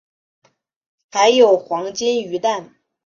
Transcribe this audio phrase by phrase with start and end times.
[1.11, 2.73] 还有黄金鱼蛋